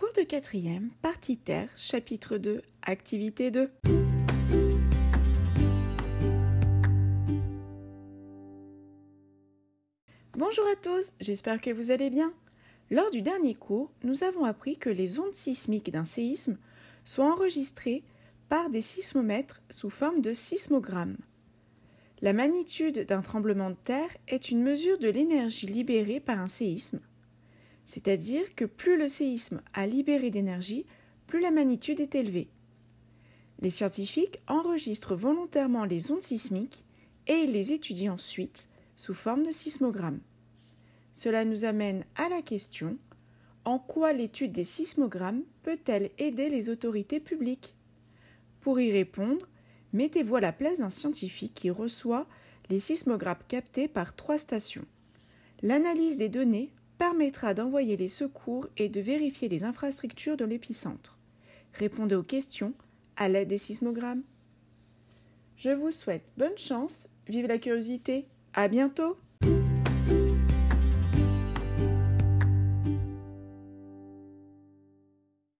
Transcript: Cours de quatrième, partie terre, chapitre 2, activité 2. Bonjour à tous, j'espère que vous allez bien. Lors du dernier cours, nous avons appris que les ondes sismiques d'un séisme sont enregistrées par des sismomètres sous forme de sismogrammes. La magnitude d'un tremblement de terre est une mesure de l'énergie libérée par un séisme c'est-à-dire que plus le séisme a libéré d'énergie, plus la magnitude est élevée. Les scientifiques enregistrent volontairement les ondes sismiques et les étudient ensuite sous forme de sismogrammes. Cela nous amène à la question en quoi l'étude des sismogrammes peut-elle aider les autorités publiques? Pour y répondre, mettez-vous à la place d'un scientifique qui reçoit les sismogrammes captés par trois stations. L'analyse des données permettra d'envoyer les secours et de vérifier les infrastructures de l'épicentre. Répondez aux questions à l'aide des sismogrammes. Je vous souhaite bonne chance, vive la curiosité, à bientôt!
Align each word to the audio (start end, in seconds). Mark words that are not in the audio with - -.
Cours 0.00 0.14
de 0.16 0.22
quatrième, 0.22 0.88
partie 1.02 1.36
terre, 1.36 1.68
chapitre 1.76 2.38
2, 2.38 2.62
activité 2.80 3.50
2. 3.50 3.70
Bonjour 10.38 10.64
à 10.72 10.76
tous, 10.82 11.12
j'espère 11.20 11.60
que 11.60 11.68
vous 11.68 11.90
allez 11.90 12.08
bien. 12.08 12.32
Lors 12.90 13.10
du 13.10 13.20
dernier 13.20 13.54
cours, 13.54 13.92
nous 14.02 14.24
avons 14.24 14.46
appris 14.46 14.78
que 14.78 14.88
les 14.88 15.18
ondes 15.18 15.34
sismiques 15.34 15.90
d'un 15.90 16.06
séisme 16.06 16.56
sont 17.04 17.24
enregistrées 17.24 18.02
par 18.48 18.70
des 18.70 18.80
sismomètres 18.80 19.60
sous 19.68 19.90
forme 19.90 20.22
de 20.22 20.32
sismogrammes. 20.32 21.18
La 22.22 22.32
magnitude 22.32 23.04
d'un 23.04 23.20
tremblement 23.20 23.68
de 23.68 23.76
terre 23.84 24.16
est 24.28 24.50
une 24.50 24.62
mesure 24.62 24.98
de 24.98 25.10
l'énergie 25.10 25.66
libérée 25.66 26.20
par 26.20 26.40
un 26.40 26.48
séisme 26.48 27.00
c'est-à-dire 27.90 28.54
que 28.54 28.64
plus 28.64 28.96
le 28.96 29.08
séisme 29.08 29.62
a 29.74 29.84
libéré 29.84 30.30
d'énergie, 30.30 30.86
plus 31.26 31.40
la 31.40 31.50
magnitude 31.50 31.98
est 31.98 32.14
élevée. 32.14 32.48
Les 33.58 33.70
scientifiques 33.70 34.38
enregistrent 34.46 35.16
volontairement 35.16 35.84
les 35.84 36.12
ondes 36.12 36.22
sismiques 36.22 36.84
et 37.26 37.46
les 37.46 37.72
étudient 37.72 38.14
ensuite 38.14 38.68
sous 38.94 39.12
forme 39.12 39.44
de 39.44 39.50
sismogrammes. 39.50 40.20
Cela 41.14 41.44
nous 41.44 41.64
amène 41.64 42.04
à 42.14 42.28
la 42.28 42.42
question 42.42 42.96
en 43.64 43.80
quoi 43.80 44.12
l'étude 44.12 44.52
des 44.52 44.64
sismogrammes 44.64 45.42
peut-elle 45.64 46.10
aider 46.18 46.48
les 46.48 46.70
autorités 46.70 47.18
publiques? 47.18 47.74
Pour 48.60 48.78
y 48.78 48.92
répondre, 48.92 49.48
mettez-vous 49.94 50.36
à 50.36 50.40
la 50.40 50.52
place 50.52 50.78
d'un 50.78 50.90
scientifique 50.90 51.54
qui 51.54 51.70
reçoit 51.70 52.28
les 52.68 52.78
sismogrammes 52.78 53.42
captés 53.48 53.88
par 53.88 54.14
trois 54.14 54.38
stations. 54.38 54.86
L'analyse 55.62 56.18
des 56.18 56.28
données 56.28 56.70
permettra 57.00 57.54
d'envoyer 57.54 57.96
les 57.96 58.10
secours 58.10 58.68
et 58.76 58.90
de 58.90 59.00
vérifier 59.00 59.48
les 59.48 59.64
infrastructures 59.64 60.36
de 60.36 60.44
l'épicentre. 60.44 61.16
Répondez 61.72 62.14
aux 62.14 62.22
questions 62.22 62.74
à 63.16 63.26
l'aide 63.26 63.48
des 63.48 63.56
sismogrammes. 63.56 64.22
Je 65.56 65.70
vous 65.70 65.92
souhaite 65.92 66.30
bonne 66.36 66.58
chance, 66.58 67.08
vive 67.26 67.46
la 67.46 67.56
curiosité, 67.56 68.26
à 68.52 68.68
bientôt! 68.68 69.16